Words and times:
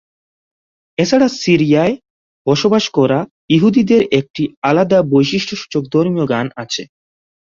এছাড়া 0.97 1.27
সিরিয়ায় 1.41 1.95
বসবাস 2.47 2.85
করা 2.97 3.19
ইহুদিদের 3.55 4.01
একটি 4.19 4.43
আলাদা 4.69 4.99
বৈশিষ্ট্যসূচক 5.11 5.83
ধর্মীয় 5.93 6.25
গান 6.33 6.47
আছে। 6.63 6.81